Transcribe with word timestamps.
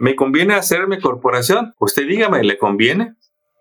¿Me 0.00 0.16
conviene 0.16 0.54
hacerme 0.54 0.98
corporación? 0.98 1.74
Usted 1.78 2.06
dígame, 2.08 2.42
¿le 2.42 2.56
conviene? 2.56 3.16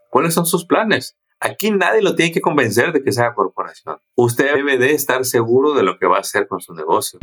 ¿Cuáles 0.10 0.33
son 0.33 0.46
sus 0.46 0.65
planes? 0.65 1.17
Aquí 1.42 1.69
nadie 1.69 2.01
lo 2.01 2.15
tiene 2.15 2.31
que 2.31 2.39
convencer 2.39 2.93
de 2.93 3.04
que 3.04 3.12
sea 3.12 3.33
corporación. 3.33 3.97
Usted 4.15 4.55
debe 4.55 4.78
de 4.78 4.94
estar 4.94 5.25
seguro 5.25 5.73
de 5.73 5.83
lo 5.83 5.99
que 5.99 6.07
va 6.07 6.15
a 6.15 6.21
hacer 6.21 6.47
con 6.47 6.62
su 6.62 6.73
negocio. 6.73 7.20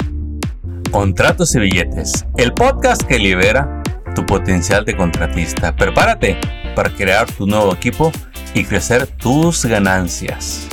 Contratos 0.93 1.55
y 1.55 1.61
billetes, 1.61 2.27
el 2.37 2.53
podcast 2.53 3.05
que 3.05 3.19
libera 3.19 3.83
tu 4.15 4.27
potencial 4.27 4.85
de 4.85 4.95
contratista. 4.95 5.75
Prepárate 5.75 6.39
para 6.75 6.91
crear 6.91 7.27
tu 7.33 7.47
nuevo 7.47 7.73
equipo 7.73 8.13
y 8.53 8.65
crecer 8.67 9.07
tus 9.07 9.65
ganancias. 9.65 10.69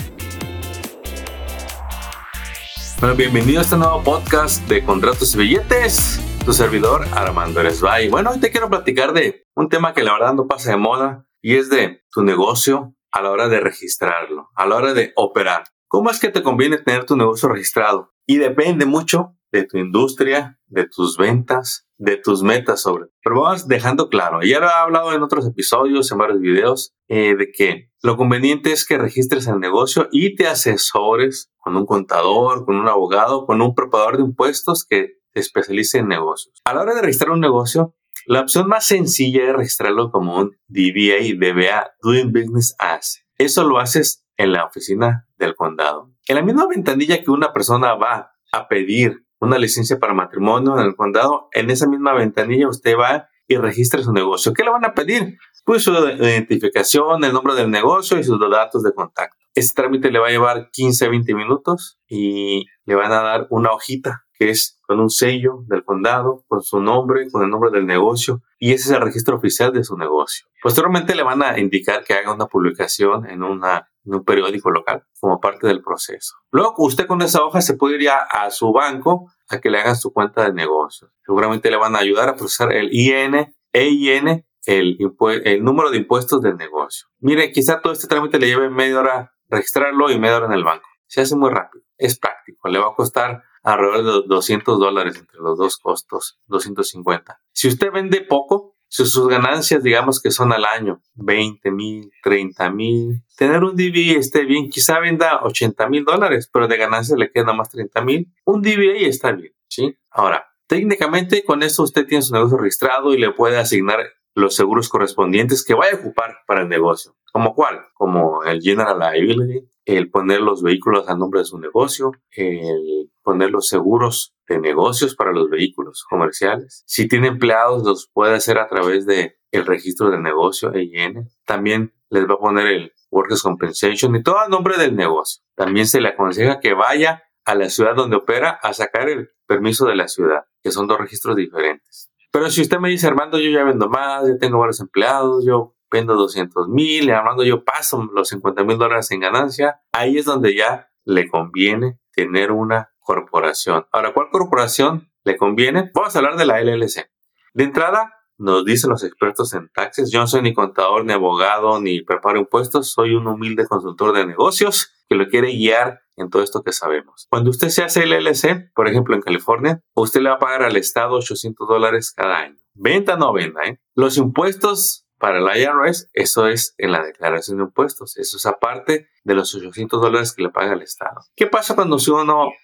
Bueno, 3.03 3.17
bienvenido 3.17 3.59
a 3.59 3.63
este 3.63 3.75
nuevo 3.75 4.01
podcast 4.01 4.65
de 4.69 4.81
Contratos 4.81 5.35
y 5.35 5.37
Billetes. 5.37 6.21
Tu 6.45 6.53
servidor 6.53 7.05
Armando 7.11 7.59
Eresbay. 7.59 8.07
Bueno, 8.07 8.29
hoy 8.29 8.39
te 8.39 8.49
quiero 8.49 8.69
platicar 8.69 9.11
de 9.11 9.45
un 9.57 9.67
tema 9.67 9.93
que 9.93 10.03
la 10.03 10.13
verdad 10.13 10.33
no 10.33 10.47
pasa 10.47 10.71
de 10.71 10.77
moda 10.77 11.27
y 11.41 11.55
es 11.55 11.69
de 11.69 12.01
tu 12.09 12.23
negocio 12.23 12.95
a 13.11 13.21
la 13.21 13.31
hora 13.31 13.49
de 13.49 13.59
registrarlo, 13.59 14.47
a 14.55 14.65
la 14.65 14.77
hora 14.77 14.93
de 14.93 15.11
operar. 15.17 15.65
¿Cómo 15.89 16.11
es 16.11 16.21
que 16.21 16.29
te 16.29 16.43
conviene 16.43 16.77
tener 16.77 17.03
tu 17.03 17.17
negocio 17.17 17.49
registrado? 17.49 18.13
Y 18.25 18.37
depende 18.37 18.85
mucho 18.85 19.35
de 19.51 19.65
tu 19.65 19.77
industria, 19.77 20.57
de 20.67 20.87
tus 20.87 21.17
ventas, 21.17 21.82
de 21.97 22.17
tus 22.17 22.43
metas 22.43 22.81
sobre. 22.81 23.05
Pero 23.23 23.41
vamos 23.41 23.67
dejando 23.67 24.09
claro, 24.09 24.41
ya 24.41 24.59
lo 24.59 24.67
he 24.67 24.71
hablado 24.71 25.13
en 25.13 25.23
otros 25.23 25.47
episodios, 25.47 26.11
en 26.11 26.17
varios 26.17 26.39
videos, 26.39 26.93
eh, 27.07 27.35
de 27.35 27.51
que 27.51 27.89
lo 28.01 28.17
conveniente 28.17 28.71
es 28.71 28.85
que 28.85 28.97
registres 28.97 29.47
el 29.47 29.59
negocio 29.59 30.07
y 30.11 30.35
te 30.35 30.47
asesores 30.47 31.51
con 31.57 31.75
un 31.77 31.85
contador, 31.85 32.65
con 32.65 32.75
un 32.75 32.87
abogado, 32.87 33.45
con 33.45 33.61
un 33.61 33.75
preparador 33.75 34.17
de 34.17 34.23
impuestos 34.23 34.85
que 34.87 35.13
se 35.33 35.39
especialice 35.39 35.99
en 35.99 36.07
negocios. 36.07 36.61
A 36.65 36.73
la 36.73 36.81
hora 36.81 36.95
de 36.95 37.01
registrar 37.01 37.31
un 37.31 37.39
negocio, 37.39 37.95
la 38.25 38.41
opción 38.41 38.67
más 38.67 38.85
sencilla 38.85 39.43
es 39.43 39.53
registrarlo 39.53 40.11
como 40.11 40.37
un 40.37 40.51
DBA, 40.67 41.35
DBA, 41.37 41.91
Doing 42.01 42.31
Business 42.31 42.75
As. 42.79 43.23
Eso 43.37 43.63
lo 43.63 43.79
haces 43.79 44.25
en 44.37 44.51
la 44.51 44.65
oficina 44.65 45.27
del 45.37 45.55
condado. 45.55 46.11
En 46.27 46.35
la 46.35 46.41
misma 46.41 46.67
ventanilla 46.67 47.21
que 47.21 47.31
una 47.31 47.51
persona 47.51 47.95
va 47.95 48.31
a 48.51 48.67
pedir 48.67 49.22
una 49.43 49.57
licencia 49.57 49.99
para 49.99 50.13
matrimonio 50.13 50.77
en 50.77 50.85
el 50.85 50.95
condado, 50.95 51.49
en 51.53 51.69
esa 51.69 51.87
misma 51.87 52.13
ventanilla 52.13 52.67
usted 52.67 52.95
va 52.97 53.27
y 53.47 53.57
registra 53.57 54.01
su 54.01 54.13
negocio. 54.13 54.53
¿Qué 54.53 54.63
le 54.63 54.71
van 54.71 54.85
a 54.85 54.93
pedir? 54.93 55.37
Pues 55.65 55.83
su 55.83 55.91
identificación, 55.91 57.23
el 57.23 57.33
nombre 57.33 57.55
del 57.55 57.69
negocio 57.69 58.17
y 58.19 58.23
sus 58.23 58.39
datos 58.39 58.83
de 58.83 58.93
contacto. 58.93 59.37
Este 59.53 59.81
trámite 59.81 60.11
le 60.11 60.19
va 60.19 60.27
a 60.27 60.31
llevar 60.31 60.69
15 60.71 61.05
a 61.05 61.09
20 61.09 61.35
minutos 61.35 61.99
y 62.07 62.65
le 62.85 62.95
van 62.95 63.11
a 63.11 63.21
dar 63.21 63.47
una 63.49 63.71
hojita 63.71 64.25
que 64.33 64.49
es 64.49 64.79
con 64.87 64.99
un 64.99 65.09
sello 65.09 65.63
del 65.67 65.83
condado, 65.83 66.43
con 66.47 66.63
su 66.63 66.79
nombre, 66.79 67.29
con 67.31 67.43
el 67.43 67.49
nombre 67.49 67.69
del 67.69 67.85
negocio 67.85 68.41
y 68.57 68.73
ese 68.73 68.89
es 68.89 68.95
el 68.95 69.01
registro 69.01 69.35
oficial 69.35 69.71
de 69.71 69.83
su 69.83 69.95
negocio. 69.95 70.47
Posteriormente 70.61 71.15
le 71.15 71.23
van 71.23 71.43
a 71.43 71.59
indicar 71.59 72.03
que 72.03 72.13
haga 72.13 72.33
una 72.33 72.47
publicación 72.47 73.29
en 73.29 73.43
una 73.43 73.87
en 74.05 74.15
un 74.15 74.23
periódico 74.23 74.69
local 74.71 75.05
como 75.19 75.39
parte 75.39 75.67
del 75.67 75.81
proceso. 75.81 76.35
Luego 76.51 76.75
usted 76.77 77.07
con 77.07 77.21
esa 77.21 77.43
hoja 77.43 77.61
se 77.61 77.75
puede 77.75 78.01
ir 78.01 78.09
a, 78.09 78.49
su 78.49 78.71
banco 78.71 79.31
a 79.49 79.59
que 79.59 79.69
le 79.69 79.79
hagan 79.79 79.95
su 79.95 80.11
cuenta 80.11 80.43
de 80.43 80.53
negocio. 80.53 81.09
Seguramente 81.25 81.69
le 81.69 81.77
van 81.77 81.95
a 81.95 81.99
ayudar 81.99 82.29
a 82.29 82.35
procesar 82.35 82.73
el 82.73 82.89
IN, 82.91 83.55
EIN, 83.71 84.45
el, 84.65 84.97
el 85.43 85.63
número 85.63 85.89
de 85.89 85.97
impuestos 85.97 86.41
del 86.41 86.57
negocio. 86.57 87.07
Mire, 87.19 87.51
quizá 87.51 87.81
todo 87.81 87.93
este 87.93 88.07
trámite 88.07 88.39
le 88.39 88.47
lleve 88.47 88.69
media 88.69 88.99
hora 88.99 89.33
registrarlo 89.49 90.09
y 90.11 90.19
media 90.19 90.37
hora 90.37 90.45
en 90.47 90.53
el 90.53 90.63
banco. 90.63 90.87
Se 91.07 91.21
hace 91.21 91.35
muy 91.35 91.51
rápido. 91.51 91.83
Es 91.97 92.17
práctico. 92.17 92.67
Le 92.69 92.79
va 92.79 92.87
a 92.87 92.95
costar 92.95 93.43
alrededor 93.63 94.23
de 94.23 94.27
200 94.27 94.79
dólares 94.79 95.17
entre 95.17 95.39
los 95.39 95.57
dos 95.57 95.77
costos, 95.77 96.39
250. 96.47 97.39
Si 97.51 97.67
usted 97.67 97.91
vende 97.91 98.21
poco, 98.21 98.72
si 98.93 99.07
sus 99.07 99.27
ganancias, 99.27 99.81
digamos 99.81 100.21
que 100.21 100.29
son 100.29 100.53
al 100.53 100.65
año 100.65 101.01
20 101.15 101.71
mil, 101.71 102.11
30 102.21 102.69
mil, 102.69 103.23
tener 103.35 103.63
un 103.63 103.75
DBA 103.75 104.19
esté 104.19 104.45
bien, 104.45 104.69
quizá 104.69 104.99
venda 104.99 105.39
80 105.41 105.89
mil 105.89 106.05
dólares, 106.05 106.47
pero 106.53 106.67
de 106.67 106.77
ganancias 106.77 107.17
le 107.17 107.31
queda 107.31 107.53
más 107.53 107.71
30 107.71 108.01
mil, 108.03 108.31
un 108.45 108.61
DBA 108.61 109.07
está 109.07 109.31
bien, 109.31 109.51
¿sí? 109.67 109.97
Ahora, 110.11 110.45
técnicamente 110.67 111.43
con 111.43 111.63
esto 111.63 111.81
usted 111.81 112.05
tiene 112.05 112.21
su 112.21 112.35
negocio 112.35 112.55
registrado 112.59 113.15
y 113.15 113.17
le 113.17 113.31
puede 113.31 113.57
asignar 113.57 113.97
los 114.35 114.55
seguros 114.55 114.89
correspondientes 114.89 115.65
que 115.65 115.73
vaya 115.73 115.93
a 115.93 115.99
ocupar 115.99 116.35
para 116.45 116.61
el 116.61 116.69
negocio. 116.69 117.15
¿Como 117.31 117.55
cuál? 117.55 117.79
Como 117.95 118.43
el 118.43 118.61
General 118.61 118.99
Liability, 118.99 119.67
el 119.85 120.11
poner 120.11 120.41
los 120.41 120.61
vehículos 120.61 121.09
a 121.09 121.17
nombre 121.17 121.39
de 121.39 121.45
su 121.45 121.57
negocio, 121.57 122.11
el 122.29 123.09
poner 123.23 123.49
los 123.49 123.67
seguros 123.67 124.32
de 124.47 124.59
negocios 124.59 125.15
para 125.15 125.31
los 125.31 125.49
vehículos 125.49 126.03
comerciales. 126.09 126.83
Si 126.85 127.07
tiene 127.07 127.27
empleados, 127.27 127.83
los 127.83 128.09
puede 128.11 128.35
hacer 128.35 128.57
a 128.57 128.67
través 128.67 129.05
de 129.05 129.37
el 129.51 129.65
registro 129.65 130.09
de 130.09 130.19
negocio 130.19 130.73
EIN. 130.73 131.29
También 131.45 131.93
les 132.09 132.27
va 132.27 132.35
a 132.35 132.39
poner 132.39 132.67
el 132.67 132.93
Workers 133.11 133.43
Compensation 133.43 134.15
y 134.15 134.23
todo 134.23 134.39
a 134.39 134.47
nombre 134.47 134.77
del 134.77 134.95
negocio. 134.95 135.43
También 135.55 135.87
se 135.87 136.01
le 136.01 136.09
aconseja 136.09 136.59
que 136.59 136.73
vaya 136.73 137.23
a 137.45 137.55
la 137.55 137.69
ciudad 137.69 137.95
donde 137.95 138.17
opera 138.17 138.49
a 138.49 138.73
sacar 138.73 139.09
el 139.09 139.29
permiso 139.47 139.85
de 139.85 139.95
la 139.95 140.07
ciudad, 140.07 140.45
que 140.61 140.71
son 140.71 140.87
dos 140.87 140.97
registros 140.97 141.35
diferentes. 141.35 142.09
Pero 142.31 142.49
si 142.49 142.61
usted 142.61 142.79
me 142.79 142.89
dice, 142.89 143.07
Armando, 143.07 143.37
yo 143.37 143.51
ya 143.51 143.63
vendo 143.63 143.89
más, 143.89 144.27
yo 144.27 144.37
tengo 144.39 144.59
varios 144.59 144.79
empleados, 144.79 145.45
yo 145.45 145.75
vendo 145.91 146.15
200 146.15 146.69
mil, 146.69 147.11
Armando, 147.11 147.43
yo 147.43 147.63
paso 147.63 148.09
los 148.11 148.29
50 148.29 148.63
mil 148.63 148.77
dólares 148.77 149.11
en 149.11 149.19
ganancia, 149.19 149.81
ahí 149.91 150.17
es 150.17 150.25
donde 150.25 150.55
ya 150.55 150.89
le 151.05 151.27
conviene 151.27 151.99
tener 152.13 152.51
una 152.51 152.92
corporación. 153.03 153.85
Ahora, 153.91 154.13
¿cuál 154.13 154.29
corporación 154.31 155.11
le 155.23 155.37
conviene? 155.37 155.91
Vamos 155.93 156.15
a 156.15 156.19
hablar 156.19 156.37
de 156.37 156.45
la 156.45 156.61
LLC. 156.61 157.09
De 157.53 157.63
entrada, 157.63 158.13
nos 158.37 158.65
dicen 158.65 158.89
los 158.89 159.03
expertos 159.03 159.53
en 159.53 159.69
taxes, 159.69 160.11
yo 160.11 160.19
no 160.19 160.27
soy 160.27 160.41
ni 160.41 160.53
contador, 160.53 161.05
ni 161.05 161.13
abogado, 161.13 161.79
ni 161.79 162.01
preparo 162.01 162.39
impuestos, 162.39 162.91
soy 162.91 163.13
un 163.13 163.27
humilde 163.27 163.67
consultor 163.67 164.13
de 164.13 164.25
negocios 164.25 164.91
que 165.07 165.15
lo 165.15 165.27
quiere 165.27 165.51
guiar 165.51 166.01
en 166.17 166.29
todo 166.29 166.43
esto 166.43 166.63
que 166.63 166.71
sabemos. 166.71 167.27
Cuando 167.29 167.49
usted 167.49 167.69
se 167.69 167.83
hace 167.83 168.05
LLC, 168.05 168.71
por 168.73 168.87
ejemplo 168.87 169.15
en 169.15 169.21
California, 169.21 169.81
usted 169.93 170.21
le 170.21 170.29
va 170.29 170.35
a 170.35 170.39
pagar 170.39 170.63
al 170.63 170.75
Estado 170.77 171.15
800 171.15 171.67
dólares 171.67 172.11
cada 172.11 172.39
año. 172.39 172.57
Venta 172.73 173.17
no 173.17 173.33
venda, 173.33 173.61
¿eh? 173.65 173.79
Los 173.95 174.17
impuestos 174.17 175.02
para 175.23 175.39
el 175.39 175.61
IRS, 175.61 176.09
eso 176.11 176.47
es 176.47 176.75
en 176.77 176.91
la 176.91 177.01
declaración 177.01 177.55
de 177.55 177.63
impuestos. 177.63 178.17
Eso 178.17 178.35
es 178.35 178.45
aparte 178.45 179.07
de 179.23 179.33
los 179.33 179.55
800 179.55 180.01
dólares 180.01 180.33
que 180.33 180.43
le 180.43 180.49
paga 180.49 180.73
el 180.73 180.81
Estado. 180.81 181.21
¿Qué 181.37 181.47
pasa 181.47 181.75
cuando 181.75 181.95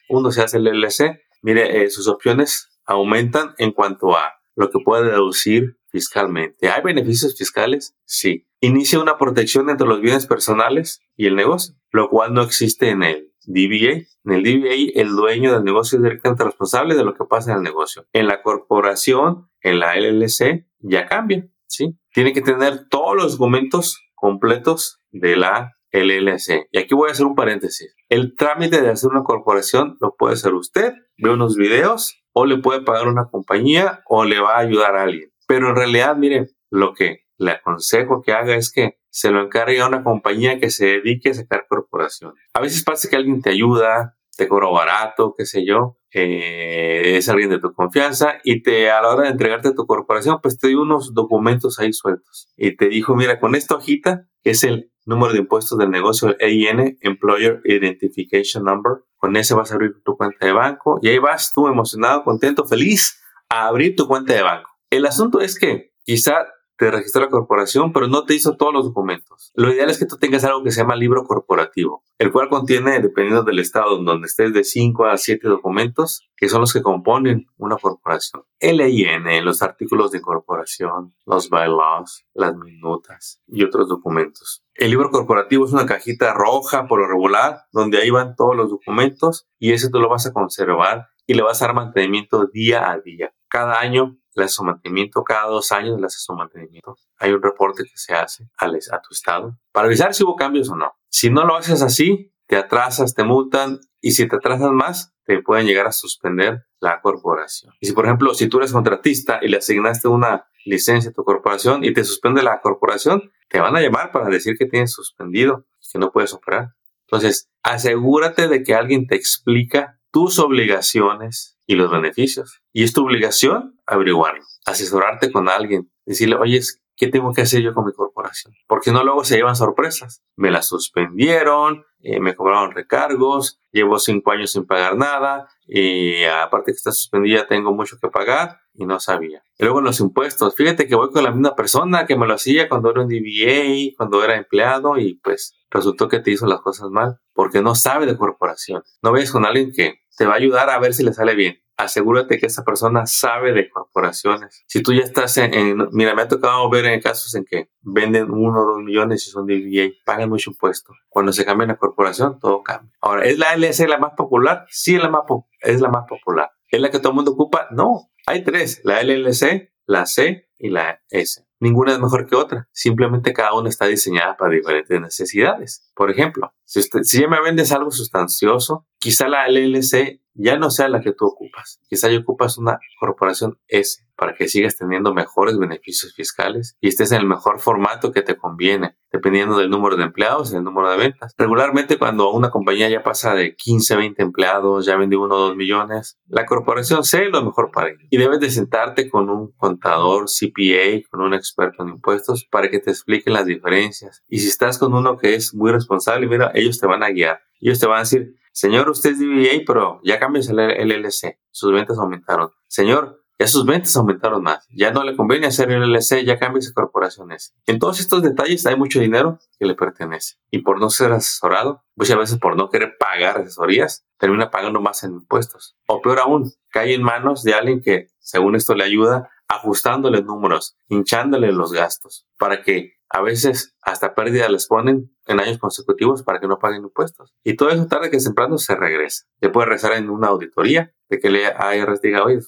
uno 0.10 0.32
se 0.34 0.42
hace 0.42 0.58
el 0.58 0.66
LLC? 0.66 1.22
Mire, 1.42 1.86
eh, 1.86 1.90
sus 1.90 2.10
opciones 2.10 2.68
aumentan 2.86 3.56
en 3.60 3.72
cuanto 3.72 4.18
a 4.18 4.34
lo 4.56 4.70
que 4.70 4.80
puede 4.84 5.10
deducir 5.10 5.78
fiscalmente. 5.88 6.70
¿Hay 6.70 6.82
beneficios 6.82 7.38
fiscales? 7.38 7.96
Sí. 8.04 8.46
Inicia 8.60 9.00
una 9.00 9.18
protección 9.18 9.70
entre 9.70 9.88
los 9.88 10.02
bienes 10.02 10.28
personales 10.28 11.00
y 11.16 11.28
el 11.28 11.38
negocio, 11.38 11.76
lo 11.92 12.10
cual 12.10 12.34
no 12.34 12.42
existe 12.42 12.90
en 12.90 13.04
el 13.04 13.32
DBA. 13.46 14.04
En 14.26 14.34
el 14.34 14.44
DBA, 14.44 15.00
el 15.02 15.16
dueño 15.16 15.54
del 15.54 15.64
negocio 15.64 15.98
es 15.98 16.04
directamente 16.04 16.44
responsable 16.44 16.96
de 16.96 17.06
lo 17.06 17.14
que 17.14 17.24
pasa 17.24 17.52
en 17.52 17.60
el 17.60 17.64
negocio. 17.64 18.06
En 18.12 18.28
la 18.28 18.42
corporación, 18.42 19.50
en 19.62 19.80
la 19.80 19.96
LLC, 19.96 20.68
ya 20.80 21.06
cambia. 21.06 21.48
¿Sí? 21.70 21.98
Tiene 22.14 22.34
que 22.34 22.42
tener 22.42 22.88
todos 22.90 23.16
los 23.16 23.34
documentos 23.34 24.02
completos 24.16 25.02
de 25.12 25.38
la 25.38 25.72
LLC. 25.92 26.68
Y 26.72 26.80
aquí 26.80 26.94
voy 26.94 27.10
a 27.10 27.14
hacer 27.14 27.26
un 27.26 27.36
paréntesis. 27.36 27.96
El 28.10 28.36
trámite 28.36 28.82
de 28.82 28.90
hacer 28.90 29.10
una 29.10 29.24
corporación 29.24 29.98
lo 30.02 30.16
puede 30.18 30.34
hacer 30.34 30.54
usted, 30.54 30.94
ve 31.18 31.32
unos 31.32 31.56
videos, 31.56 32.22
o 32.34 32.46
le 32.46 32.58
puede 32.58 32.82
pagar 32.82 33.08
una 33.08 33.26
compañía, 33.32 34.02
o 34.06 34.26
le 34.26 34.40
va 34.40 34.56
a 34.56 34.60
ayudar 34.60 34.96
a 34.96 35.04
alguien. 35.04 35.32
Pero 35.48 35.70
en 35.70 35.76
realidad, 35.76 36.16
mire, 36.16 36.48
lo 36.70 36.94
que 36.94 37.22
le 37.38 37.52
aconsejo 37.52 38.22
que 38.22 38.34
haga 38.34 38.56
es 38.56 38.72
que 38.72 39.00
se 39.10 39.32
lo 39.32 39.42
encargue 39.42 39.82
a 39.82 39.88
una 39.88 40.04
compañía 40.04 40.60
que 40.60 40.70
se 40.70 40.86
dedique 40.86 41.30
a 41.30 41.34
sacar 41.34 41.66
corporaciones. 41.68 42.40
A 42.54 42.62
veces 42.62 42.84
pasa 42.84 43.10
que 43.10 43.16
alguien 43.16 43.42
te 43.42 43.50
ayuda, 43.50 44.19
te 44.40 44.48
cobra 44.48 44.70
barato, 44.70 45.36
qué 45.38 45.46
sé 45.46 45.66
yo, 45.66 45.98
eh, 46.14 47.18
es 47.18 47.28
alguien 47.28 47.50
de 47.50 47.60
tu 47.60 47.74
confianza 47.74 48.36
y 48.46 48.64
te 48.64 48.90
a 48.90 49.02
la 49.02 49.10
hora 49.10 49.24
de 49.24 49.32
entregarte 49.32 49.74
tu 49.74 49.86
corporación, 49.86 50.40
pues 50.42 50.58
te 50.58 50.70
dio 50.70 50.82
unos 50.82 51.14
documentos 51.14 51.78
ahí 51.78 51.92
sueltos 51.92 52.50
y 52.56 52.78
te 52.78 52.88
dijo, 52.88 53.18
mira, 53.18 53.42
con 53.42 53.54
esta 53.54 53.76
hojita, 53.76 54.30
que 54.42 54.52
es 54.52 54.64
el 54.64 54.94
número 55.06 55.34
de 55.34 55.40
impuestos 55.40 55.78
del 55.78 55.92
negocio, 55.92 56.30
el 56.30 56.38
EIN, 56.40 56.98
Employer 57.02 57.60
Identification 57.66 58.64
Number, 58.64 59.04
con 59.18 59.36
ese 59.36 59.56
vas 59.56 59.74
a 59.74 59.76
abrir 59.76 60.02
tu 60.06 60.16
cuenta 60.16 60.46
de 60.46 60.54
banco 60.54 61.00
y 61.02 61.10
ahí 61.10 61.20
vas 61.20 61.52
tú 61.54 61.68
emocionado, 61.68 62.24
contento, 62.24 62.66
feliz 62.66 63.22
a 63.50 63.68
abrir 63.68 63.98
tu 63.98 64.08
cuenta 64.08 64.34
de 64.34 64.42
banco. 64.42 64.70
El 64.90 65.06
asunto 65.06 65.42
es 65.42 65.60
que 65.60 65.92
quizá 66.06 66.48
te 66.80 66.90
registró 66.90 67.22
la 67.22 67.30
corporación, 67.30 67.92
pero 67.92 68.08
no 68.08 68.24
te 68.24 68.34
hizo 68.34 68.56
todos 68.56 68.74
los 68.74 68.86
documentos. 68.86 69.52
Lo 69.54 69.70
ideal 69.70 69.90
es 69.90 70.00
que 70.00 70.06
tú 70.06 70.16
tengas 70.16 70.46
algo 70.46 70.64
que 70.64 70.72
se 70.72 70.80
llama 70.80 70.96
libro 70.96 71.26
corporativo, 71.26 72.06
el 72.18 72.32
cual 72.32 72.48
contiene, 72.48 73.02
dependiendo 73.02 73.44
del 73.44 73.60
estado 73.60 74.02
donde 74.02 74.28
estés, 74.28 74.54
de 74.54 74.64
5 74.64 75.06
a 75.08 75.18
7 75.18 75.46
documentos, 75.50 76.30
que 76.38 76.48
son 76.48 76.62
los 76.62 76.72
que 76.72 76.82
componen 76.82 77.48
una 77.58 77.76
corporación. 77.76 78.44
El 78.60 78.80
EIN, 78.80 79.44
los 79.44 79.62
artículos 79.62 80.12
de 80.12 80.20
incorporación, 80.20 81.14
los 81.26 81.50
bylaws, 81.50 82.26
las 82.34 82.56
minutas 82.56 83.42
y 83.46 83.66
otros 83.66 83.90
documentos. 83.90 84.64
El 84.74 84.92
libro 84.92 85.10
corporativo 85.10 85.66
es 85.66 85.74
una 85.74 85.86
cajita 85.86 86.34
roja 86.34 86.88
por 86.88 87.02
lo 87.02 87.10
regular, 87.10 87.64
donde 87.74 87.98
ahí 87.98 88.10
van 88.10 88.38
todos 88.38 88.56
los 88.56 88.70
documentos 88.70 89.50
y 89.60 89.74
ese 89.74 89.90
tú 89.90 90.00
lo 90.00 90.08
vas 90.08 90.26
a 90.28 90.32
conservar 90.32 91.10
y 91.28 91.34
le 91.34 91.42
vas 91.42 91.62
a 91.62 91.66
dar 91.66 91.76
mantenimiento 91.76 92.46
día 92.46 92.90
a 92.90 93.00
día. 93.00 93.34
Cada 93.50 93.82
año 93.82 94.18
su 94.48 94.64
mantenimiento 94.64 95.24
cada 95.24 95.48
dos 95.48 95.72
años, 95.72 96.00
su 96.08 96.34
mantenimiento. 96.34 96.96
Hay 97.18 97.32
un 97.32 97.42
reporte 97.42 97.84
que 97.84 97.96
se 97.98 98.14
hace 98.14 98.50
a, 98.58 98.66
a 98.68 99.02
tu 99.02 99.10
estado 99.12 99.58
para 99.72 99.88
avisar 99.88 100.14
si 100.14 100.24
hubo 100.24 100.36
cambios 100.36 100.70
o 100.70 100.76
no. 100.76 100.94
Si 101.10 101.30
no 101.30 101.46
lo 101.46 101.56
haces 101.56 101.82
así, 101.82 102.34
te 102.48 102.56
atrasas, 102.56 103.14
te 103.14 103.24
multan 103.24 103.80
y 104.02 104.12
si 104.12 104.28
te 104.28 104.38
atrasas 104.38 104.72
más, 104.72 105.14
te 105.26 105.42
pueden 105.42 105.68
llegar 105.68 105.88
a 105.88 105.92
suspender 105.92 106.66
la 106.80 107.02
corporación. 107.02 107.74
Y 107.80 107.88
si, 107.88 107.94
por 107.94 108.06
ejemplo, 108.06 108.34
si 108.34 108.48
tú 108.48 108.58
eres 108.58 108.72
contratista 108.72 109.40
y 109.42 109.50
le 109.50 109.58
asignaste 109.58 110.08
una 110.08 110.48
licencia 110.66 111.12
a 111.12 111.14
tu 111.14 111.24
corporación 111.24 111.84
y 111.84 111.94
te 111.94 112.04
suspende 112.04 112.42
la 112.42 112.62
corporación, 112.62 113.32
te 113.50 113.60
van 113.60 113.76
a 113.76 113.82
llamar 113.82 114.12
para 114.12 114.30
decir 114.30 114.56
que 114.58 114.66
tienes 114.66 114.92
suspendido 114.92 115.66
que 115.92 116.00
no 116.00 116.12
puedes 116.12 116.34
operar. 116.34 116.76
Entonces, 117.08 117.50
asegúrate 117.64 118.48
de 118.48 118.64
que 118.64 118.76
alguien 118.76 119.08
te 119.08 119.16
explica 119.16 119.99
tus 120.12 120.40
obligaciones 120.40 121.58
y 121.66 121.76
los 121.76 121.92
beneficios. 121.92 122.62
Y 122.74 122.84
es 122.84 122.94
tu 122.94 123.04
obligación 123.04 123.80
averiguarlo, 123.86 124.44
asesorarte 124.66 125.32
con 125.32 125.50
alguien, 125.50 125.92
decirle, 126.06 126.36
oye, 126.36 126.62
¿qué 127.00 127.08
tengo 127.08 127.34
que 127.34 127.42
hacer 127.42 127.62
yo 127.62 127.74
con 127.74 127.86
mi 127.86 127.94
corporación? 127.94 128.54
Porque 128.68 128.92
no 128.92 129.04
luego 129.04 129.24
se 129.24 129.38
llevan 129.38 129.56
sorpresas. 129.56 130.22
Me 130.36 130.52
la 130.52 130.62
suspendieron, 130.62 131.86
eh, 132.02 132.20
me 132.20 132.36
cobraron 132.36 132.72
recargos, 132.72 133.62
llevo 133.72 134.00
cinco 134.00 134.32
años 134.32 134.52
sin 134.52 134.66
pagar 134.66 134.98
nada 134.98 135.48
y 135.66 136.26
aparte 136.26 136.72
que 136.74 136.76
está 136.76 136.92
suspendida 136.92 137.48
tengo 137.48 137.74
mucho 137.74 137.98
que 138.02 138.10
pagar 138.10 138.60
y 138.74 138.86
no 138.86 139.00
sabía. 139.00 139.42
Luego 139.58 139.80
los 139.80 140.02
impuestos, 140.02 140.56
fíjate 140.56 140.88
que 140.88 140.96
voy 140.96 141.10
con 141.10 141.24
la 141.24 141.32
misma 141.32 141.56
persona 141.56 142.06
que 142.06 142.18
me 142.18 142.28
lo 142.28 142.34
hacía 142.34 142.68
cuando 142.68 142.92
era 142.92 143.02
un 143.02 143.08
DBA, 143.08 143.96
cuando 143.98 144.24
era 144.24 144.36
empleado 144.36 144.98
y 144.98 145.16
pues 145.16 145.56
resultó 145.70 146.10
que 146.10 146.20
te 146.20 146.32
hizo 146.32 146.48
las 146.48 146.60
cosas 146.60 146.90
mal 146.90 147.20
porque 147.34 147.62
no 147.62 147.76
sabe 147.76 148.06
de 148.06 148.18
corporación. 148.18 148.84
No 149.02 149.14
vayas 149.14 149.32
con 149.32 149.46
alguien 149.46 149.72
que 149.72 150.02
te 150.20 150.26
va 150.26 150.34
a 150.34 150.38
ayudar 150.38 150.70
a 150.70 150.78
ver 150.78 150.94
si 150.94 151.04
le 151.04 151.14
sale 151.14 151.34
bien 151.34 151.64
asegúrate 151.80 152.38
que 152.38 152.46
esa 152.46 152.66
persona 152.66 153.06
sabe 153.06 153.54
de 153.54 153.70
corporaciones. 153.70 154.66
Si 154.68 154.84
tú 154.84 154.92
ya 154.94 155.02
estás 155.02 155.38
en, 155.38 155.88
mira, 155.92 156.14
me 156.14 156.24
ha 156.24 156.28
tocado 156.28 156.70
ver 156.70 156.86
en 156.86 157.00
casos 157.00 157.34
en 157.36 157.46
que 157.46 157.70
venden 157.82 158.30
uno 158.32 158.62
o 158.62 158.66
dos 158.66 158.80
millones 158.80 159.26
y 159.26 159.32
son 159.32 159.48
DBA, 159.48 159.94
pagan 160.06 160.30
mucho 160.30 160.52
impuesto. 160.52 160.94
Cuando 161.08 161.32
se 161.32 161.46
cambia 161.46 161.68
la 161.68 161.78
corporación, 161.78 162.38
todo 162.38 162.64
cambia. 162.64 162.92
Ahora, 163.00 163.24
¿es 163.24 163.40
la 163.40 163.56
LS 163.56 163.88
la 163.88 163.98
más 163.98 164.12
popular? 164.18 164.66
Sí, 164.70 164.96
es 164.96 165.02
la 165.02 165.10
más, 165.10 165.24
es 165.62 165.80
la 165.80 165.88
más 165.88 166.06
popular. 166.06 166.52
¿Es 166.68 166.82
la 166.82 166.92
que 166.92 167.00
todo 167.00 167.12
el 167.12 167.16
mundo 167.16 167.32
ocupa? 167.32 167.68
No. 167.72 168.12
Hay 168.28 168.44
tres, 168.44 168.82
la 168.84 169.02
LLC, 169.02 169.72
la 169.86 170.06
C 170.06 170.50
y 170.58 170.70
la 170.70 171.02
S. 171.10 171.49
Ninguna 171.60 171.94
es 171.94 172.00
mejor 172.00 172.26
que 172.26 172.36
otra. 172.36 172.68
Simplemente 172.72 173.34
cada 173.34 173.54
una 173.54 173.70
está 173.70 173.86
diseñada 173.86 174.38
para 174.38 174.54
diferentes 174.54 175.00
necesidades. 175.00 175.90
Por 175.94 176.10
ejemplo, 176.10 176.54
si, 176.64 176.80
usted, 176.80 177.02
si 177.04 177.22
ya 177.22 177.28
me 177.28 177.42
vendes 177.42 177.72
algo 177.72 177.92
sustancioso, 177.92 178.88
quizá 178.98 179.28
la 179.28 179.48
LLC 179.48 180.22
ya 180.34 180.58
no 180.58 180.70
sea 180.70 180.88
la 180.88 181.02
que 181.02 181.14
tú 181.14 181.26
ocupas. 181.26 181.82
Quizá 181.90 182.10
ya 182.10 182.20
ocupas 182.20 182.58
una 182.58 182.80
corporación 183.00 183.60
S 183.68 184.09
para 184.20 184.36
que 184.36 184.48
sigas 184.48 184.78
teniendo 184.78 185.14
mejores 185.14 185.58
beneficios 185.58 186.14
fiscales 186.14 186.76
y 186.82 186.90
estés 186.90 187.12
en 187.12 187.22
el 187.22 187.28
mejor 187.28 187.60
formato 187.60 188.12
que 188.12 188.22
te 188.22 188.36
conviene, 188.36 188.98
dependiendo 189.12 189.58
del 189.58 189.70
número 189.70 189.96
de 189.96 190.04
empleados 190.04 190.52
y 190.52 190.58
el 190.58 190.64
número 190.64 190.92
de 190.92 190.98
ventas. 190.98 191.34
Regularmente 191.38 191.98
cuando 191.98 192.32
una 192.32 192.52
compañía 192.52 192.90
ya 192.90 193.02
pasa 193.02 193.34
de 193.34 193.56
15, 193.56 193.96
20 193.96 194.22
empleados, 194.22 194.86
ya 194.86 194.98
vende 194.98 195.18
uno 195.18 195.36
o 195.36 195.40
dos 195.40 195.56
millones, 195.56 196.20
la 196.28 196.46
corporación 196.46 197.00
es 197.02 197.14
lo 197.32 197.44
mejor 197.44 197.72
para 197.72 197.90
ellos. 197.90 198.04
Y 198.10 198.18
debes 198.18 198.40
de 198.40 198.52
sentarte 198.52 199.10
con 199.10 199.30
un 199.30 199.52
contador 199.54 200.26
CPA, 200.26 201.08
con 201.10 201.22
un 201.22 201.34
experto 201.34 201.84
en 201.84 201.90
impuestos, 201.90 202.46
para 202.46 202.70
que 202.70 202.80
te 202.80 202.92
expliquen 202.92 203.34
las 203.34 203.46
diferencias. 203.46 204.24
Y 204.28 204.40
si 204.40 204.48
estás 204.48 204.78
con 204.78 204.94
uno 204.94 205.18
que 205.18 205.36
es 205.36 205.54
muy 205.54 205.72
responsable, 205.72 206.28
mira, 206.28 206.52
ellos 206.54 206.80
te 206.80 206.88
van 206.88 207.04
a 207.04 207.10
guiar. 207.10 207.42
Ellos 207.60 207.80
te 207.80 207.88
van 207.88 207.98
a 207.98 208.02
decir, 208.02 208.36
señor, 208.52 208.90
usted 208.90 209.12
es 209.12 209.20
DBA, 209.20 209.64
pero 209.66 210.00
ya 210.04 210.20
cambias 210.20 210.50
el 210.50 210.58
LLC. 210.58 211.40
Sus 211.52 211.72
ventas 211.74 211.98
aumentaron. 211.98 212.52
Señor, 212.68 213.19
sus 213.48 213.66
ventas 213.66 213.96
aumentaron 213.96 214.44
más. 214.44 214.68
Ya 214.70 214.92
no 214.92 215.04
le 215.04 215.16
conviene 215.16 215.48
hacer 215.48 215.72
el 215.72 215.82
LLC, 215.82 216.26
ya 216.26 216.38
cambia 216.38 216.62
sus 216.62 216.74
corporaciones. 216.74 217.56
En 217.66 217.80
todos 217.80 218.00
estos 218.00 218.22
detalles 218.22 218.66
hay 218.66 218.76
mucho 218.76 219.00
dinero 219.00 219.40
que 219.58 219.66
le 219.66 219.76
pertenece. 219.76 220.36
Y 220.52 220.60
por 220.60 220.80
no 220.80 220.90
ser 220.90 221.14
asesorado, 221.14 221.84
muchas 221.96 222.18
veces 222.18 222.38
por 222.38 222.58
no 222.58 222.70
querer 222.70 222.98
pagar 223.00 223.38
asesorías, 223.38 224.06
termina 224.18 224.52
pagando 224.52 224.82
más 224.82 225.04
en 225.04 225.14
impuestos. 225.14 225.78
O 225.88 226.02
peor 226.02 226.20
aún, 226.20 226.52
cae 226.70 226.94
en 226.94 227.04
manos 227.04 227.44
de 227.44 227.54
alguien 227.54 227.82
que, 227.82 228.10
según 228.20 228.56
esto, 228.56 228.76
le 228.76 228.84
ayuda 228.84 229.30
ajustándole 229.48 230.22
números, 230.22 230.78
hinchándole 230.90 231.52
los 231.52 231.72
gastos, 231.72 232.28
para 232.38 232.62
que 232.62 232.99
a 233.10 233.22
veces 233.22 233.76
hasta 233.82 234.14
pérdida 234.14 234.48
les 234.50 234.68
ponen 234.68 235.12
en 235.26 235.40
años 235.40 235.58
consecutivos 235.58 236.24
para 236.24 236.40
que 236.40 236.48
no 236.48 236.60
paguen 236.60 236.84
impuestos. 236.84 237.34
Y 237.44 237.56
todo 237.56 237.70
eso 237.70 237.88
tarde 237.88 238.12
que 238.12 238.18
temprano 238.18 238.58
se 238.58 238.76
regresa. 238.76 239.26
Le 239.42 239.50
puede 239.50 239.68
rezar 239.68 239.94
en 239.94 240.10
una 240.10 240.28
auditoría 240.28 240.94
de 241.10 241.20
que 241.20 241.28
el 241.28 241.38
IRS 241.38 242.02
diga, 242.02 242.24
oye, 242.24 242.40